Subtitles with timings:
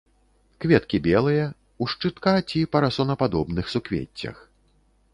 [0.63, 1.43] Кветкі белыя,
[1.85, 4.45] у шчытка- ці парасонападобных суквеццях.